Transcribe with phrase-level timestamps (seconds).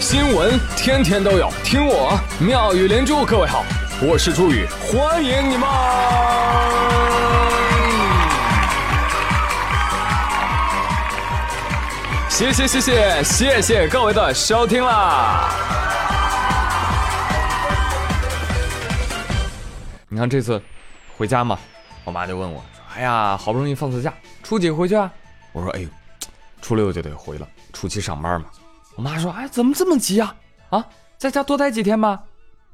[0.00, 3.22] 新闻天天都有，听我妙语连珠。
[3.22, 3.62] 各位好，
[4.00, 5.68] 我是朱宇，欢迎你们！
[12.30, 15.50] 谢谢谢谢谢谢各位的收听啦！
[20.08, 20.60] 你看这次
[21.18, 21.58] 回家嘛，
[22.04, 22.64] 我妈就问我
[22.96, 25.12] ：“哎呀，好不容易放次假，初几回去啊？”
[25.52, 25.88] 我说：“哎呦，
[26.62, 28.46] 初六就得回了，初七上班嘛。”
[29.00, 30.34] 我妈说：“哎，怎么这么急啊？
[30.68, 30.84] 啊，
[31.16, 32.20] 在家多待几天吧。”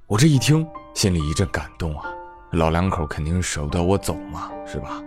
[0.09, 2.11] 我这一听，心里一阵感动啊！
[2.51, 5.01] 老两口肯定舍不得我走嘛，是吧？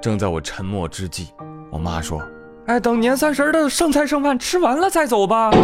[0.00, 1.34] 正在我沉默之际，
[1.72, 2.22] 我妈说
[2.70, 5.50] ：“哎，等年三十的剩菜剩饭吃完了再走吧。”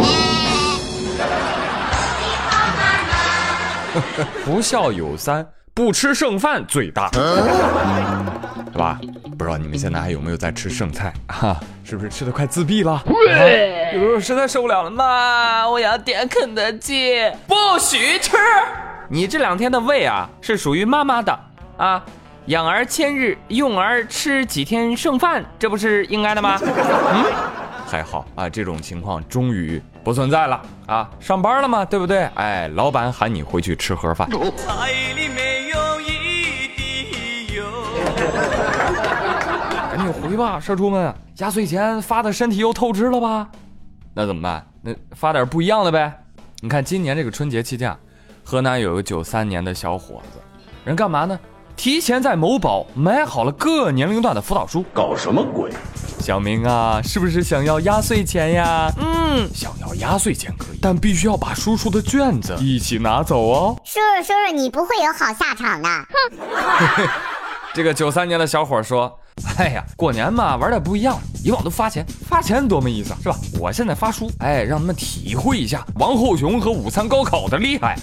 [4.43, 8.99] 不孝有三，不吃剩饭最大，是吧？
[9.37, 11.55] 不知道你们现在还有没有在吃剩菜啊？
[11.83, 12.99] 是不是吃的快自闭了？
[13.93, 18.35] 有时候实在受不了了，妈，我要点肯德基，不许吃！
[19.07, 21.39] 你这两天的胃啊，是属于妈妈的
[21.77, 22.03] 啊。
[22.47, 26.57] 养儿千日，用儿吃几天剩饭，这不是应该的吗？
[26.65, 27.23] 嗯，
[27.85, 31.07] 还好啊，这种情况终于不存在了啊。
[31.19, 32.23] 上班了嘛，对不对？
[32.33, 34.27] 哎，老板喊你回去吃盒饭。
[39.95, 41.13] 赶紧回吧，社畜们！
[41.37, 43.47] 压岁钱发的身体又透支了吧？
[44.13, 44.65] 那怎么办？
[44.81, 46.11] 那发点不一样的呗。
[46.61, 47.95] 你看今年这个春节期间，
[48.43, 50.39] 河南有个九三年的小伙子，
[50.83, 51.39] 人干嘛呢？
[51.75, 54.83] 提前在某宝买好了各年龄段的辅导书。
[54.91, 55.71] 搞什么鬼？
[56.19, 58.91] 小明啊，是不是想要压岁钱呀？
[58.99, 63.79] 嗯，想要压岁钱可以，但必须要把叔叔的卷子一起拿走哦。
[63.83, 65.87] 叔叔，叔叔，你不会有好下场的。
[65.87, 67.07] 哼。
[67.77, 69.19] 这个九三年的小伙说
[69.59, 71.19] ：“哎呀，过年嘛，玩点不一样。
[71.43, 73.37] 以往都发钱，发钱多没意思，是吧？
[73.59, 77.95] 我现在发书，哎，让他们体会一下王后雄和午餐高考的厉害。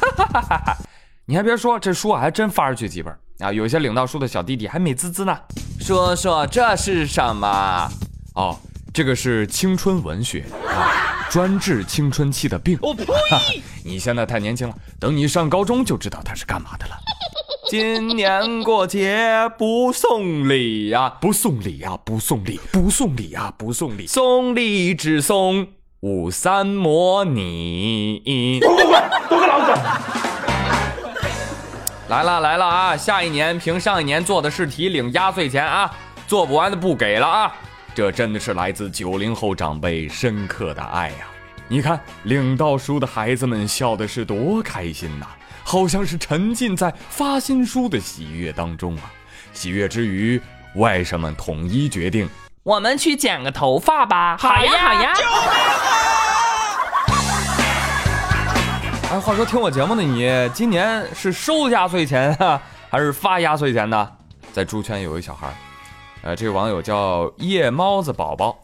[1.26, 3.50] 你还别说，这书啊还真发出去几本啊！
[3.52, 5.36] 有些领到书的小弟弟还美滋滋呢。
[5.80, 7.90] 说说这是什么？
[8.36, 8.56] 哦，
[8.92, 12.78] 这个是青春文学啊，专治青春期的病。
[12.80, 13.04] 我呸！
[13.84, 16.96] 你现在太年轻了，等你上高中就知道它是干嘛的了。”
[17.66, 25.66] 今年过节不送礼呀，不送礼呀，不送礼，不送礼呀，不送礼，送礼只送
[26.00, 28.60] 五三模拟。
[28.60, 29.72] 滚滚滚，都给老子！
[32.08, 32.94] 来了来了啊！
[32.94, 35.90] 下一年凭上一年做的试题领压岁钱啊，
[36.26, 37.54] 做不完的不给了啊！
[37.94, 41.26] 这真的是来自九零后长辈深刻的爱呀！
[41.66, 45.26] 你看领到书的孩子们笑的是多开心呐！
[45.64, 49.10] 好像是沉浸在发新书的喜悦当中啊！
[49.52, 50.40] 喜悦之余，
[50.74, 52.28] 外甥们统一决定，
[52.62, 54.36] 我们去剪个头发吧。
[54.36, 55.12] 好呀，好呀！
[59.10, 62.60] 哎，话说听我节目的你，今年是收压岁钱啊，
[62.90, 64.10] 还是发压岁钱呢？
[64.52, 65.52] 在猪圈有一小孩，
[66.22, 68.56] 呃，这个网友叫夜猫子宝宝，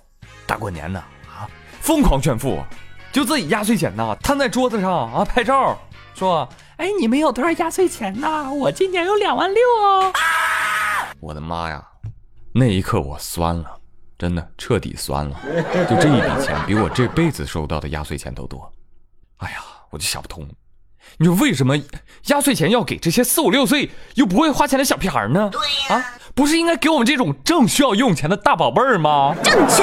[0.46, 1.48] 大过年的啊，
[1.80, 2.62] 疯狂炫富，
[3.10, 5.78] 就自己压岁钱呢，摊在桌子上啊，拍照。
[6.20, 8.52] 说，哎，你们有多少压岁钱呢？
[8.52, 10.12] 我今年有两万六哦！
[11.18, 11.82] 我的妈呀，
[12.52, 13.64] 那一刻我酸了，
[14.18, 15.40] 真的彻底酸了。
[15.88, 18.70] 就这一笔钱，比我这辈子收到的压岁钱都多。
[19.38, 20.46] 哎呀，我就想不通，
[21.16, 21.74] 你说为什么
[22.26, 25.48] 压岁钱要给这些四五六岁又不会花钱的小屁孩呢？
[25.50, 26.04] 对呀，啊，
[26.34, 29.34] 不是应该给我们这种正需要用钱的大宝贝儿吗？
[29.42, 29.82] 正确。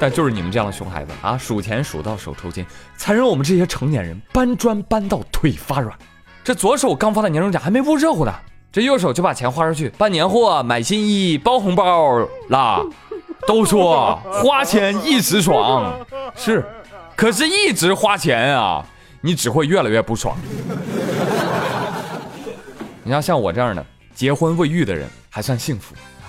[0.00, 2.64] 但就是你们这样的熊孩子啊，数钱数到手抽筋，
[2.96, 5.94] 才让我们这些成年人搬砖搬到腿发软。
[6.42, 8.34] 这左手刚发的年终奖还没捂热乎呢，
[8.72, 12.18] 这右手就把钱花出去办年货、买新衣、包红包
[12.48, 12.82] 啦。
[13.46, 15.98] 都说花钱一时爽，
[16.36, 16.62] 是，
[17.16, 18.84] 可是一直花钱啊，
[19.22, 20.36] 你只会越来越不爽。
[23.02, 23.84] 你要像我这样的
[24.14, 26.28] 结婚未育的人还算幸福啊，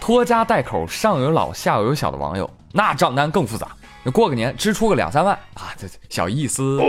[0.00, 2.48] 拖家带口上有老下有小的网友。
[2.72, 3.68] 那账单更复杂，
[4.12, 6.80] 过个年支出个两三万啊，这小意思。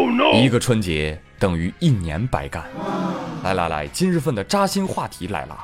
[0.42, 2.64] 一个春节等于一年白干。
[3.44, 5.58] 来来来，今日份的扎心话题来了，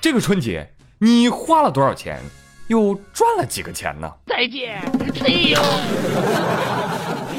[0.00, 2.20] 这个春节你花了多少钱，
[2.68, 4.08] 又赚了几个钱呢？
[4.26, 4.80] 再见
[5.14, 5.60] ，See you。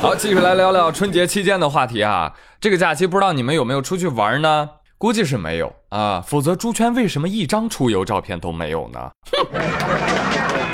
[0.02, 2.34] 好，继续来聊聊春节期间的话题啊。
[2.60, 4.70] 这个假期不知道你们有没有出去玩呢？
[4.98, 9.12] 估计是没有啊，否则朱圈为什么一张出游照片都没有呢？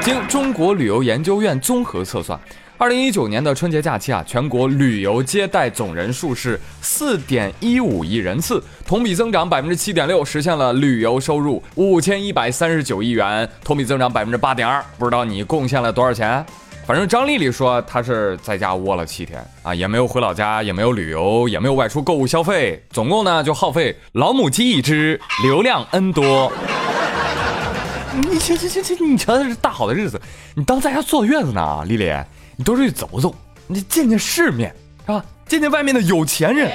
[0.03, 2.37] 经中国旅游研究院综合测算，
[2.77, 14.83] 二零一九年的春节假期啊，全国旅游接待总人数是四点一五亿人次，同比增长百分之七点六，实现了旅游收入五千一百三十九亿元，同比增长百分之八点二。
[14.99, 16.45] 不知道你贡献了多少钱？
[16.85, 26.51] 反正张丽丽说她是在家窝了七天啊，也没有回老家，也没有旅游，也没有外出购物消费，总共呢就耗费老母鸡一只，流量 N 多。
[28.15, 30.21] 你行行行行，你瞧这大好的日子，
[30.53, 32.13] 你当在家坐月子呢，丽丽，
[32.55, 33.33] 你多出去走走，
[33.65, 35.25] 你见见世面是吧？
[35.47, 36.71] 见见外面的有钱人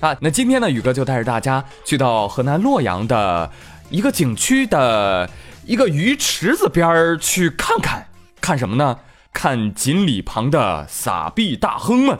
[0.00, 0.16] 啊。
[0.18, 3.50] 那今天呢，宇哥就带着大家去到河南洛阳的
[3.90, 5.28] 一个景区的
[5.66, 8.06] 一个鱼池子边儿去看看，
[8.40, 8.98] 看什么呢？
[9.34, 12.18] 看锦鲤旁的撒币大亨们。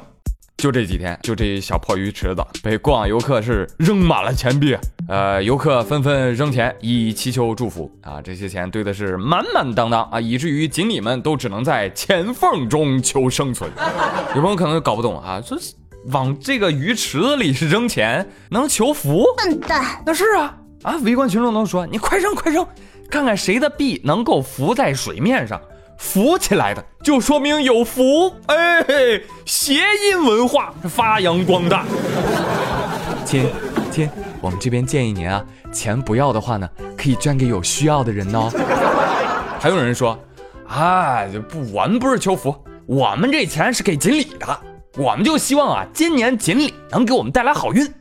[0.57, 4.75] 就这几天，就这小破鱼池子被过往游客是扔满了钱币，
[5.07, 13.71] 呃，游客纷纷扔钱以祈求祝福啊，这些钱堆的是满满当当啊，以至于锦鲤们都只能在钱缝中求生存。
[14.35, 15.57] 有朋友可能搞不懂啊，这
[16.07, 19.27] 往这个鱼池子里是扔钱能求福？
[19.37, 20.03] 笨蛋！
[20.07, 20.97] 那是啊啊！
[21.05, 22.67] 围观群众都说你快扔快扔，
[23.11, 25.61] 看看谁的币能够浮在水面上。
[25.99, 28.85] 浮起来的就说明有福，哎，
[29.45, 31.85] 谐音文化发扬光大。
[33.25, 33.51] 亲
[33.91, 34.09] 亲，
[34.41, 38.51] 我们这边建议您啊，钱不要的话呢，可以捐给有需要的人哦。
[39.59, 40.19] 还有人说，
[40.69, 42.55] 啊，不，我们不是求福，
[42.87, 44.61] 我们这钱是给锦鲤的，
[44.97, 47.93] 我们就希望啊，今年锦鲤能给我们带来好运。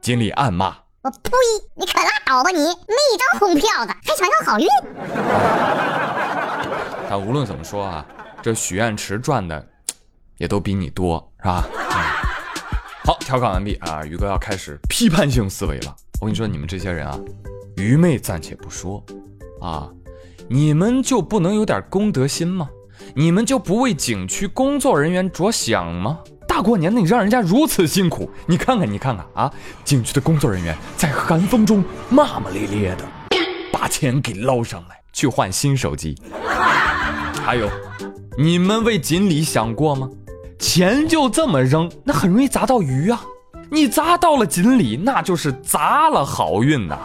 [0.00, 1.30] 锦鲤暗骂：我呸！
[1.76, 4.66] 你可拉倒吧你，没一张红票子，还想要好运？
[7.12, 8.06] 但无论怎么说啊，
[8.40, 9.62] 这许愿池赚的
[10.38, 11.62] 也都比你多，是吧？
[13.04, 15.94] 好，调侃完毕啊，宇哥要开始批判性思维了。
[16.22, 17.20] 我跟你说，你们这些人啊，
[17.76, 19.04] 愚昧暂且不说
[19.60, 19.90] 啊，
[20.48, 22.66] 你们就不能有点公德心吗？
[23.14, 26.18] 你们就不为景区工作人员着想吗？
[26.48, 29.52] 大过年的，你让人家如此辛苦，你看看，你看看啊，
[29.84, 33.04] 景区的工作人员在寒风中骂骂咧咧的，
[33.70, 36.18] 把钱给捞上来去换新手机。
[37.44, 37.68] 还有，
[38.38, 40.08] 你们为锦鲤想过吗？
[40.58, 43.20] 钱就这么扔，那很容易砸到鱼啊！
[43.68, 46.96] 你砸到了锦鲤，那就是砸了好运呐。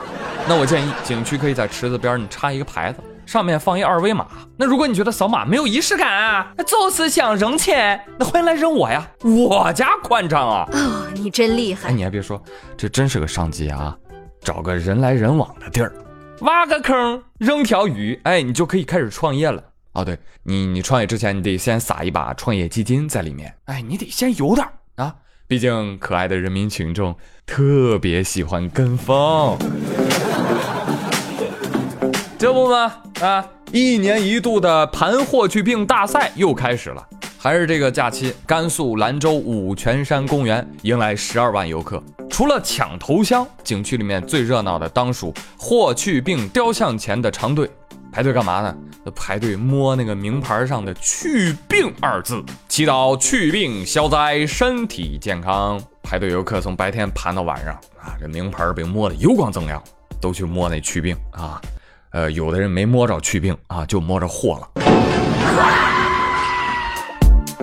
[0.48, 4.28] 那我建议景区可以在池子边你插一个牌子，上面放一二维码。
[4.56, 10.70] 那如果你觉得扫码没有仪式感啊，就是想扔钱，那欢迎来扔我呀，我家宽敞啊！
[10.72, 11.90] 哦，你真厉害！
[11.90, 12.40] 哎，你还别说，
[12.78, 13.98] 这真是个商机啊！
[14.42, 15.92] 找个人来人往的地儿，
[16.42, 19.64] 挖个坑，扔条鱼，哎，你就可以开始创业了。
[19.98, 23.52] 哦，对你，你创业之前，你得先撒一把创业基金在里面。
[23.66, 25.16] 哎，你得先有点啊，
[25.48, 27.16] 毕竟可爱的人民群众
[27.48, 29.58] 特别喜欢跟风。
[32.38, 32.94] 这不吗？
[33.22, 37.04] 啊，一年一度的盘霍去病大赛又开始了。
[37.40, 42.04] 还是这个假期，甘肃兰州五泉山公园迎来十二万游客。
[42.30, 47.68] 除了抢头香，景区里面最热闹的当属霍去病雕像前的长队。
[48.18, 48.76] 排队干嘛呢？
[49.14, 55.80] 排队摸那个名牌上的“去病”二字，祈祷去病消灾，身体健康。
[56.02, 59.80] 排队游客从白天盘到晚上啊，这名牌被摸得油光锃亮，
[60.20, 61.62] 都去摸那去病啊。
[62.10, 64.68] 呃，有的人没摸着去病啊，就摸着货了。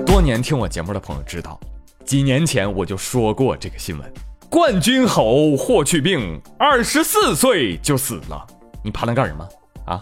[0.07, 1.59] 多年听我节目的朋友知道，
[2.05, 4.13] 几年前我就说过这个新闻：
[4.49, 8.47] 冠军猴霍去病二十四岁就死了。
[8.85, 9.49] 你盘它干什么
[9.85, 10.01] 啊？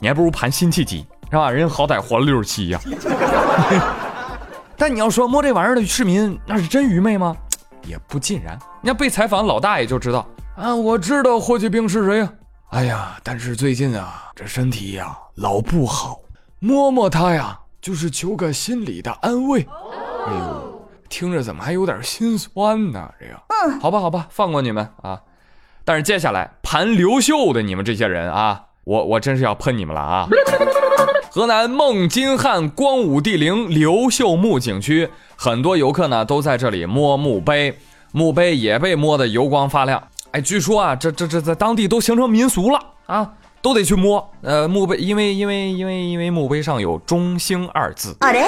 [0.00, 1.50] 你还不如盘辛弃疾是吧？
[1.50, 2.80] 人好歹活了六十七呀。
[4.76, 7.36] 但你要说摸这玩意儿的市民那是真愚昧吗？
[7.84, 8.58] 也不尽然。
[8.80, 10.26] 你看被采访老大爷就知道
[10.56, 12.32] 啊，我知道霍去病是谁呀。
[12.70, 16.20] 哎呀，但是最近啊，这身体呀老不好，
[16.60, 19.66] 摸摸他呀就是求个心理的安慰。
[20.26, 23.10] 哎呦，听着怎么还有点心酸呢？
[23.18, 25.20] 这个，嗯，好吧，好吧，放过你们啊。
[25.84, 28.64] 但是接下来盘刘秀的你们这些人啊。
[28.88, 30.26] 我我真是要喷你们了啊！
[31.30, 37.78] 河南孟津汉光武帝陵刘秀墓景区，很多游客呢都在这里摸墓碑，
[38.12, 40.02] 墓碑也被摸得油光发亮。
[40.30, 43.30] 哎，据说啊，这这这在当地都形成民俗了啊，
[43.60, 44.26] 都得去摸。
[44.40, 48.16] 呃，墓碑因为因为因为因为墓碑上有“中兴”二字。
[48.20, 48.46] 啊嘞，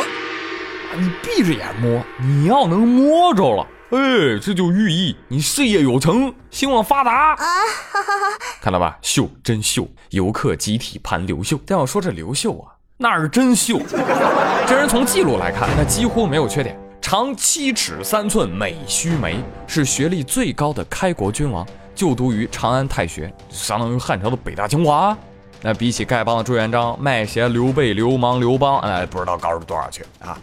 [0.97, 3.67] 你闭着眼摸，你要能摸着了。
[3.91, 7.37] 哎，这就寓意你事业有成，兴旺发达啊！
[7.37, 11.59] 哈哈哈看到吧，秀真秀，游客集体盘刘秀。
[11.67, 13.81] 但要说这刘秀啊，那是真秀。
[14.65, 25.19] 这人从记录来看，那几乎没有缺点，长七尺三寸，美须眉，是学历最高的开国君王，就读于长安太学，相当于汉朝的北大清华。
[25.63, 30.39] 那比起丐帮的朱元璋、卖鞋刘备、流氓刘邦，哎，不知道高出多少去啊！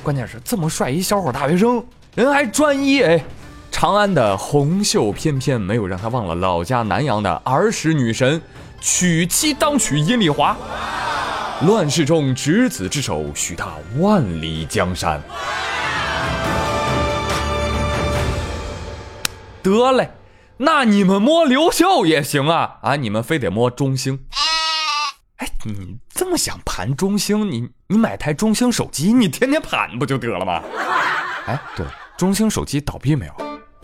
[0.00, 1.84] 关键是这么帅一小伙大学生。
[2.18, 3.24] 人还专一哎，
[3.70, 8.42] 长安的红袖翩翩，没有让他忘了老家南阳的儿时女神，
[8.80, 10.56] 娶妻当娶阴丽华。
[11.64, 15.22] 乱世中执子之手，许他万里江山。
[19.62, 20.10] 得嘞，
[20.56, 22.96] 那你们摸刘秀也行啊啊！
[22.96, 24.18] 你们非得摸中兴？
[25.36, 30.60] 哎，你这么想盘中兴，你你买台中兴手机，你天天盘不就得了吗？
[31.46, 31.86] 哎，对，
[32.18, 33.32] 中兴手机倒闭没有？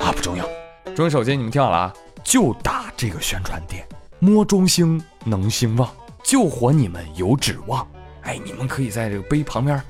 [0.04, 0.44] 啊，不重要。
[0.86, 3.86] 中兴手机你们听好了啊，就打这个宣传点，
[4.18, 5.88] 摸中兴能兴旺，
[6.24, 7.86] 救活你们有指望。
[8.22, 9.80] 哎，你们可以在这个碑旁边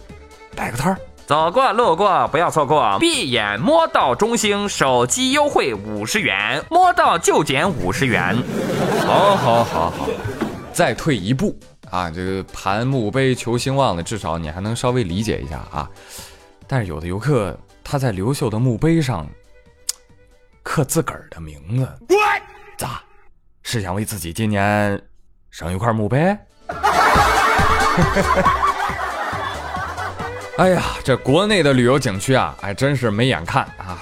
[0.54, 0.98] 摆个摊儿。
[1.24, 8.36] 走过路过不要错过，闭眼摸到中兴手机优惠五十元，摸到就减五十元。
[9.06, 10.08] 好，好，好，好。
[10.70, 11.58] 再退一步
[11.90, 15.88] 啊，这个盘墓碑求兴旺的，至少你还能稍微理解一下啊。
[16.66, 19.28] 但是有的游客他在刘秀的墓碑上
[20.62, 21.86] 刻自个儿的名字，
[22.78, 23.02] 咋？
[23.62, 25.00] 是想为自己今年
[25.50, 26.36] 省一块墓碑？
[30.56, 33.98] 哎呀，这国内的旅游景区啊，还真是没眼看啊！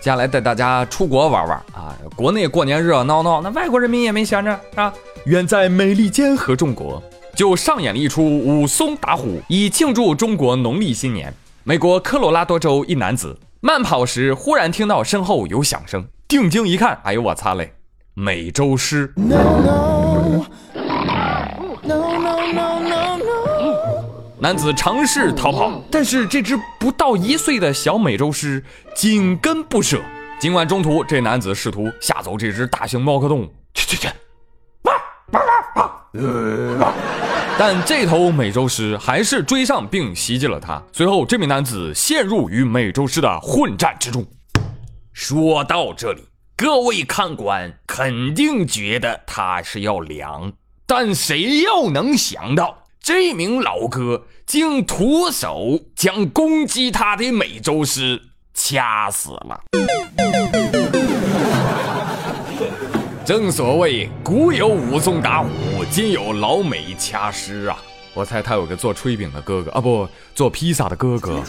[0.00, 1.96] 接下来带大家出国玩玩啊！
[2.14, 4.92] 国内过年热热闹闹，那外国人民也没闲着啊。
[5.26, 7.02] 远在美利坚合众国，
[7.34, 11.32] 就上演了一出武松打虎，以庆祝中国农历新年。
[11.66, 17.72] 美国科罗拉多州一男子慢跑时，忽然听到身后有响声，定睛一看，哎呦我擦嘞，
[18.12, 19.10] 美洲狮！
[24.38, 28.62] 男子尝试逃跑，但是这只不到一岁的小美洲狮
[28.94, 29.98] 紧跟不舍。
[30.38, 34.08] 尽管中途这男子试图吓走这只大型猫科动物，去去去，
[37.56, 40.82] 但这头美洲狮还是追上并袭击了他。
[40.92, 44.26] 随后，这名男子陷入与美洲狮的混战之中。
[45.12, 46.24] 说到这里，
[46.56, 50.52] 各位看官肯定觉得他是要凉，
[50.84, 52.78] 但谁又能想到？
[53.00, 58.20] 这名老哥竟徒手将攻击他的美洲狮
[58.54, 59.60] 掐死了。
[63.26, 65.48] 正所谓古有武松打虎，
[65.90, 67.76] 今有老美掐尸啊！
[68.14, 71.42] 我猜他有个做炊饼的哥哥啊，不做披萨的哥哥。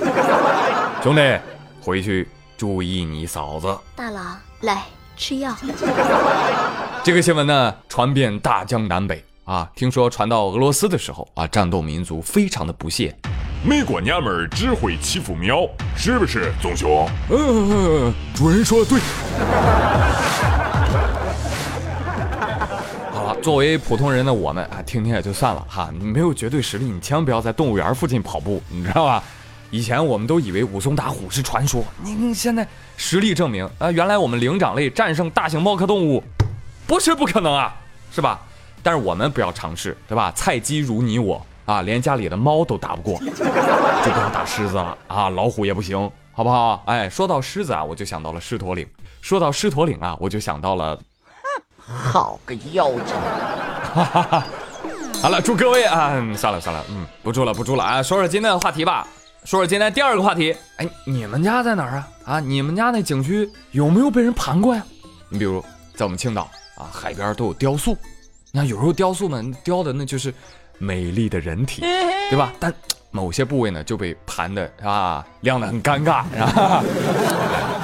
[1.01, 1.39] 兄弟，
[1.82, 2.27] 回去
[2.58, 3.77] 注意你嫂子。
[3.96, 4.84] 大郎，来
[5.15, 5.56] 吃药。
[7.04, 9.24] 这个新闻呢，传遍大江南北。
[9.46, 13.15] 啊，听说传到俄罗斯的时候啊，战斗民族非常的不屑。
[13.63, 17.08] 美国娘们儿只会欺负喵，是不是，棕熊？
[17.30, 19.00] 嗯，主人说的对。
[23.41, 25.89] 作为普通人的我们啊，听听也就算了哈。
[25.98, 29.24] 你没有绝对实力，你千万不要在动物园附近跑步，你知道吧？
[29.72, 32.65] 以前我们都以为武松打虎是传说，您现在
[32.98, 36.24] 实力证明啊，原来我们灵长类战胜大型猫科动物
[36.88, 37.75] 不是不可能啊，
[38.12, 38.39] 是吧？
[38.84, 40.32] 但是我们不要尝试，对吧？
[40.36, 43.25] 菜鸡如你我啊，连家里的猫都打不过，就
[44.12, 46.84] 不要打狮子了啊，老虎也不行，好不好？
[46.86, 48.86] 哎，说到狮子啊，我就想到了狮驼岭；
[49.20, 50.98] 说到狮驼岭啊，我就想到了，
[51.86, 53.15] 好个妖精！
[53.94, 54.46] 哈 哈
[55.22, 59.08] 好了，祝各位啊，算了算了，嗯，不住了不住了啊，说说今天的话题吧，
[59.44, 60.56] 说说今天第二个话题。
[60.77, 62.08] 哎，你们家在哪儿啊？
[62.25, 64.84] 啊，你们家那景区有没有被人盘过呀？
[65.30, 65.63] 你比如
[65.96, 67.98] 在我们青岛啊，海边都有雕塑。
[68.51, 70.34] 那有时候雕塑呢，雕的那就是
[70.77, 71.82] 美丽的人体，
[72.30, 72.54] 对吧？
[72.60, 72.74] 但
[73.12, 76.39] 某些部位呢就被盘的啊，亮的很尴尬，也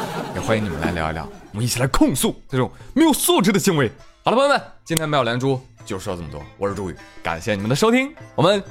[0.41, 3.89] 欢迎你们来聊一聊，我们一起来控诉这种没有素质的行为。
[4.23, 8.61] 好了，朋友们，今天妙连珠就说这么多，我是朱宇，感谢你们的收听，我们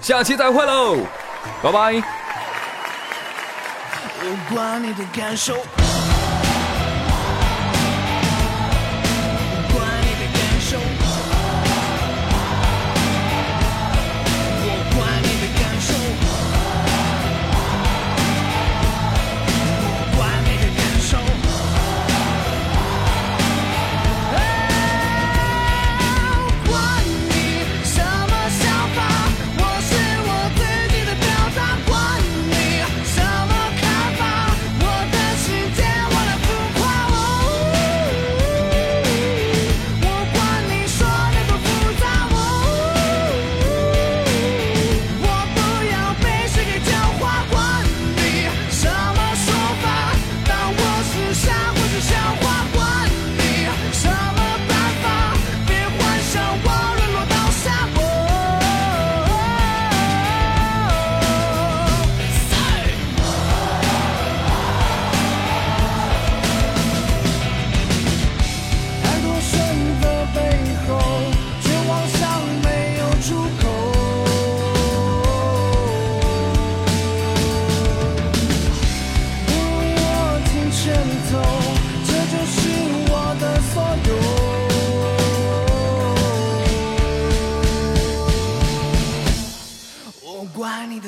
[0.00, 0.96] 下期再会喽，
[1.62, 2.02] 拜拜。
[4.18, 5.56] 我管你的感受。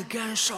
[0.09, 0.55] 感受。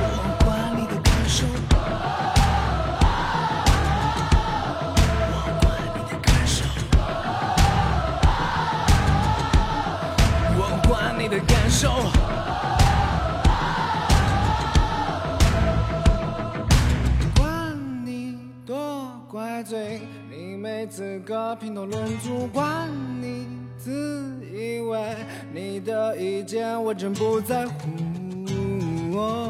[0.00, 0.10] 我
[0.44, 1.46] 管你的感受。
[5.30, 6.64] 我管你的感受。
[10.58, 12.10] 我管你的感受。
[17.36, 17.46] 管
[18.04, 22.48] 你多怪罪，你没资格评头论足。
[22.48, 23.17] 管你
[25.88, 27.72] 的意见我真不在乎。
[29.16, 29.47] 哦